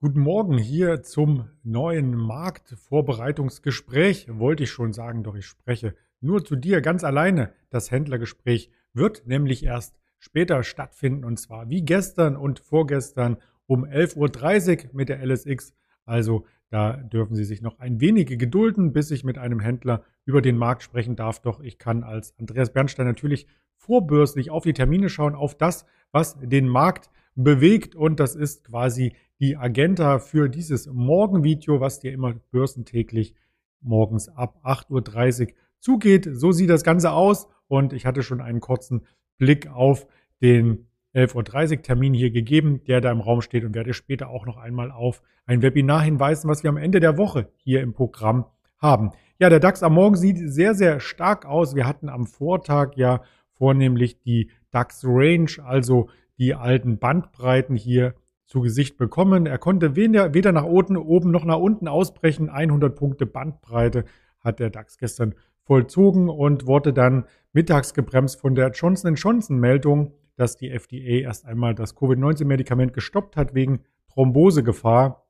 [0.00, 4.28] Guten Morgen hier zum neuen Marktvorbereitungsgespräch.
[4.30, 7.52] Wollte ich schon sagen, doch ich spreche nur zu dir ganz alleine.
[7.68, 14.84] Das Händlergespräch wird nämlich erst später stattfinden und zwar wie gestern und vorgestern um 11.30
[14.84, 15.74] Uhr mit der LSX.
[16.04, 20.40] Also da dürfen Sie sich noch ein wenig gedulden, bis ich mit einem Händler über
[20.40, 21.40] den Markt sprechen darf.
[21.40, 26.38] Doch ich kann als Andreas Bernstein natürlich vorbörslich auf die Termine schauen, auf das, was
[26.38, 27.10] den Markt
[27.44, 33.34] bewegt und das ist quasi die Agenda für dieses Morgenvideo, was dir immer börsentäglich
[33.80, 36.28] morgens ab 8.30 Uhr zugeht.
[36.32, 39.06] So sieht das Ganze aus und ich hatte schon einen kurzen
[39.38, 40.08] Blick auf
[40.42, 44.44] den 11.30 Uhr Termin hier gegeben, der da im Raum steht und werde später auch
[44.44, 48.46] noch einmal auf ein Webinar hinweisen, was wir am Ende der Woche hier im Programm
[48.78, 49.12] haben.
[49.38, 51.76] Ja, der DAX am Morgen sieht sehr, sehr stark aus.
[51.76, 53.22] Wir hatten am Vortag ja
[53.52, 58.14] vornehmlich die DAX Range, also die alten Bandbreiten hier
[58.46, 59.46] zu Gesicht bekommen.
[59.46, 62.48] Er konnte weder, weder nach oben, oben noch nach unten ausbrechen.
[62.48, 64.04] 100 Punkte Bandbreite
[64.40, 70.14] hat der DAX gestern vollzogen und wurde dann mittags gebremst von der Johnson Johnson Meldung,
[70.36, 73.80] dass die FDA erst einmal das Covid-19-Medikament gestoppt hat wegen
[74.12, 75.26] Thrombosegefahr.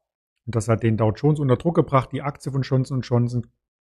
[0.47, 3.47] Und das hat den Dow Jones unter Druck gebracht, die Aktie von Johnson Johnson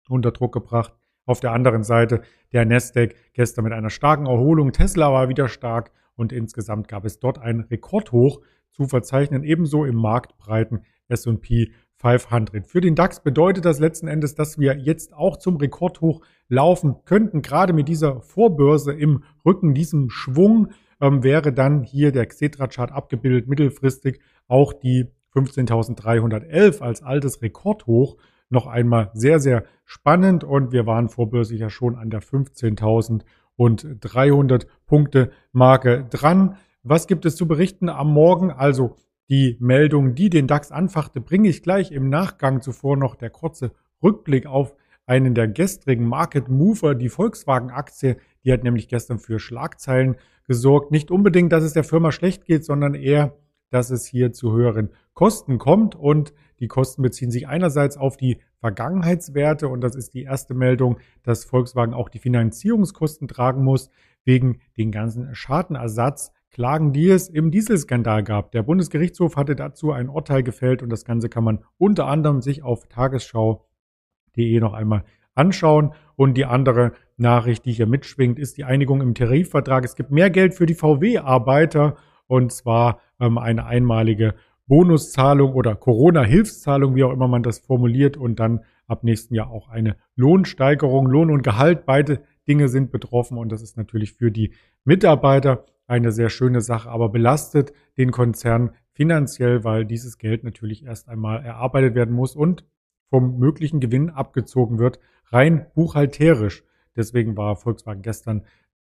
[0.10, 0.94] unter Druck gebracht.
[1.26, 4.72] Auf der anderen Seite der Nasdaq gestern mit einer starken Erholung.
[4.72, 9.96] Tesla war wieder stark und insgesamt gab es dort ein Rekordhoch zu verzeichnen, ebenso im
[9.96, 12.68] marktbreiten S&P 500.
[12.68, 17.42] Für den DAX bedeutet das letzten Endes, dass wir jetzt auch zum Rekordhoch laufen könnten.
[17.42, 20.70] Gerade mit dieser Vorbörse im Rücken, diesem Schwung,
[21.02, 28.18] ähm, wäre dann hier der Xetra-Chart abgebildet, mittelfristig auch die 15.311 als altes Rekordhoch
[28.50, 32.22] noch einmal sehr, sehr spannend und wir waren vorbörslich ja schon an der
[33.60, 36.56] 15.300 Punkte Marke dran.
[36.84, 38.52] Was gibt es zu berichten am Morgen?
[38.52, 38.96] Also
[39.30, 43.72] die Meldung, die den DAX anfachte, bringe ich gleich im Nachgang zuvor noch der kurze
[44.02, 44.74] Rückblick auf
[45.06, 48.18] einen der gestrigen Market Mover, die Volkswagen-Aktie.
[48.44, 50.16] Die hat nämlich gestern für Schlagzeilen
[50.48, 50.92] gesorgt.
[50.92, 53.36] Nicht unbedingt, dass es der Firma schlecht geht, sondern eher,
[53.70, 55.96] dass es hier zu höheren Kosten kommt.
[55.96, 59.68] Und die Kosten beziehen sich einerseits auf die Vergangenheitswerte.
[59.68, 63.90] Und das ist die erste Meldung, dass Volkswagen auch die Finanzierungskosten tragen muss
[64.26, 68.52] wegen den ganzen Schadenersatz Klagen, die es im Dieselskandal gab.
[68.52, 72.64] Der Bundesgerichtshof hatte dazu ein Urteil gefällt und das Ganze kann man unter anderem sich
[72.64, 75.04] auf tagesschau.de noch einmal
[75.36, 75.94] anschauen.
[76.16, 79.86] Und die andere Nachricht, die hier mitschwingt, ist die Einigung im Tarifvertrag.
[79.86, 81.96] Es gibt mehr Geld für die VW-Arbeiter
[82.30, 84.36] und zwar ähm, eine einmalige
[84.68, 89.68] Bonuszahlung oder Corona-Hilfszahlung, wie auch immer man das formuliert, und dann ab nächsten Jahr auch
[89.68, 91.08] eine Lohnsteigerung.
[91.08, 94.54] Lohn und Gehalt, beide Dinge sind betroffen und das ist natürlich für die
[94.84, 101.10] Mitarbeiter eine sehr schöne Sache, aber belastet den Konzern finanziell, weil dieses Geld natürlich erst
[101.10, 102.64] einmal erarbeitet werden muss und
[103.10, 106.64] vom möglichen Gewinn abgezogen wird, rein buchhalterisch.
[106.96, 108.44] Deswegen war Volkswagen gestern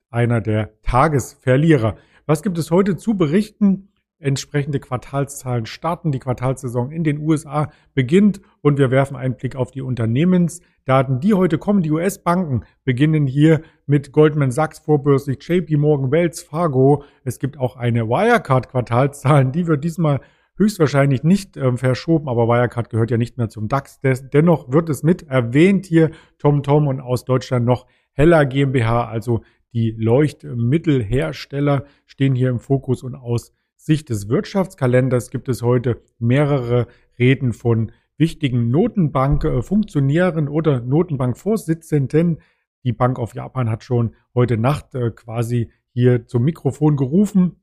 [0.08, 1.96] einer der Tagesverlierer.
[2.26, 3.90] Was gibt es heute zu berichten?
[4.18, 6.10] Entsprechende Quartalszahlen starten.
[6.10, 11.34] Die Quartalssaison in den USA beginnt und wir werfen einen Blick auf die Unternehmensdaten, die
[11.34, 11.82] heute kommen.
[11.82, 17.04] Die US-Banken beginnen hier mit Goldman Sachs vorbörslich, JP Morgan, Wells Fargo.
[17.24, 20.20] Es gibt auch eine Wirecard-Quartalszahlen, die wird diesmal
[20.56, 24.00] höchstwahrscheinlich nicht äh, verschoben, aber Wirecard gehört ja nicht mehr zum DAX.
[24.00, 29.08] Des, dennoch wird es mit erwähnt hier TomTom Tom und aus Deutschland noch Heller GmbH,
[29.08, 29.42] also
[29.74, 36.86] die Leuchtmittelhersteller stehen hier im Fokus und aus Sicht des Wirtschaftskalenders gibt es heute mehrere
[37.18, 42.38] Reden von wichtigen Notenbankfunktionären oder Notenbankvorsitzenden.
[42.84, 47.56] Die Bank of Japan hat schon heute Nacht äh, quasi hier zum Mikrofon gerufen.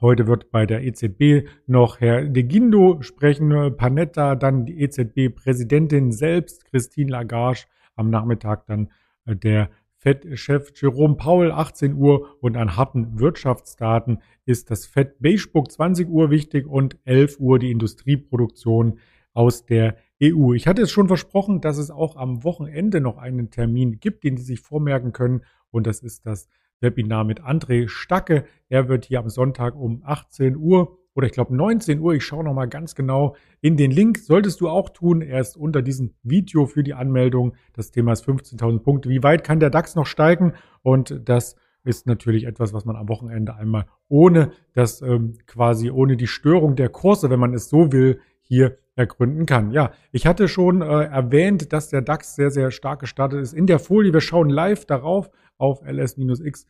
[0.00, 6.10] Heute wird bei der EZB noch Herr De Guindo sprechen, äh, Panetta, dann die EZB-Präsidentin
[6.10, 7.60] selbst, Christine Lagarde,
[7.94, 8.90] am Nachmittag dann
[9.24, 9.70] äh, der
[10.04, 16.28] FED-Chef Jerome Powell 18 Uhr und an harten Wirtschaftsdaten ist das FED Beigebook 20 Uhr
[16.28, 18.98] wichtig und 11 Uhr die Industrieproduktion
[19.32, 20.52] aus der EU.
[20.52, 24.36] Ich hatte es schon versprochen, dass es auch am Wochenende noch einen Termin gibt, den
[24.36, 25.40] Sie sich vormerken können
[25.70, 28.44] und das ist das Webinar mit André Stacke.
[28.68, 32.14] Er wird hier am Sonntag um 18 Uhr oder ich glaube 19 Uhr.
[32.14, 34.18] Ich schaue nochmal ganz genau in den Link.
[34.18, 35.22] Solltest du auch tun.
[35.22, 37.54] Er ist unter diesem Video für die Anmeldung.
[37.72, 39.08] Das Thema ist 15.000 Punkte.
[39.08, 40.54] Wie weit kann der DAX noch steigen?
[40.82, 46.16] Und das ist natürlich etwas, was man am Wochenende einmal ohne das ähm, quasi ohne
[46.16, 49.70] die Störung der Kurse, wenn man es so will, hier ergründen kann.
[49.70, 53.52] Ja, ich hatte schon äh, erwähnt, dass der DAX sehr, sehr stark gestartet ist.
[53.52, 56.68] In der Folie, wir schauen live darauf auf ls-x.de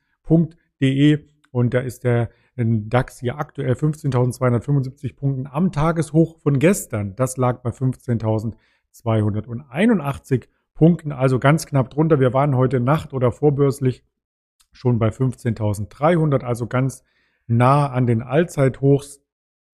[1.55, 7.15] und da ist der DAX hier aktuell 15.275 Punkten am Tageshoch von gestern.
[7.15, 12.19] Das lag bei 15.281 Punkten, also ganz knapp drunter.
[12.19, 14.03] Wir waren heute Nacht oder vorbörslich
[14.73, 17.05] schon bei 15.300, also ganz
[17.47, 19.23] nah an den Allzeithochs.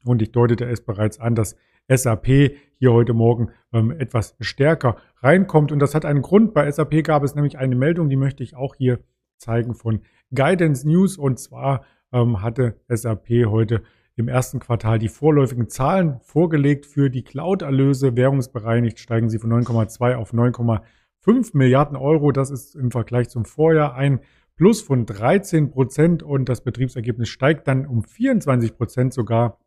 [0.05, 1.57] Und ich deutete es bereits an, dass
[1.89, 5.73] SAP hier heute Morgen ähm, etwas stärker reinkommt.
[5.73, 6.53] Und das hat einen Grund.
[6.53, 8.99] Bei SAP gab es nämlich eine Meldung, die möchte ich auch hier
[9.41, 10.01] zeigen von
[10.35, 11.19] Guidance News.
[11.19, 13.83] Und zwar ähm, hatte SAP heute
[14.17, 18.17] im ersten Quartal die vorläufigen Zahlen vorgelegt für die Cloud-Erlöse.
[18.17, 22.31] Währungsbereinigt steigen sie von 9,2 auf 9,5 Milliarden Euro.
[22.31, 24.21] Das ist im Vergleich zum Vorjahr ein
[24.57, 29.59] Plus von 13 Prozent und das Betriebsergebnis steigt dann um 24 Prozent sogar.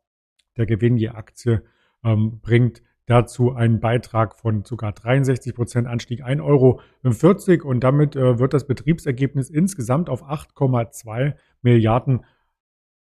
[0.56, 1.64] Der Gewinn je Aktie
[2.04, 8.38] ähm, bringt dazu einen Beitrag von sogar 63 Prozent Anstieg 1,40 Euro und damit äh,
[8.38, 12.24] wird das Betriebsergebnis insgesamt auf 8,2 Milliarden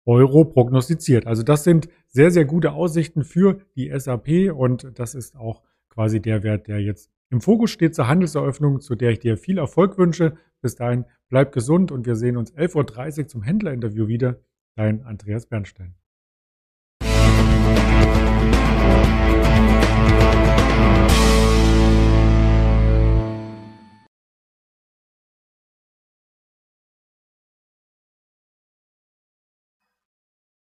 [0.06, 1.26] Euro prognostiziert.
[1.26, 6.20] Also das sind sehr, sehr gute Aussichten für die SAP und das ist auch quasi
[6.20, 9.98] der Wert, der jetzt im Fokus steht zur Handelseröffnung, zu der ich dir viel Erfolg
[9.98, 10.36] wünsche.
[10.62, 14.40] Bis dahin, bleib gesund und wir sehen uns 11.30 Uhr zum Händlerinterview wieder.
[14.74, 15.94] Dein Andreas Bernstein.